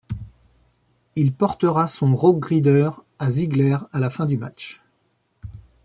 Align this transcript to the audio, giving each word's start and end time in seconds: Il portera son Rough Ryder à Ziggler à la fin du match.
Il 1.15 1.31
portera 1.31 1.85
son 1.85 2.15
Rough 2.15 2.43
Ryder 2.43 2.89
à 3.19 3.29
Ziggler 3.31 3.77
à 3.91 3.99
la 3.99 4.09
fin 4.09 4.25
du 4.25 4.35
match. 4.35 4.81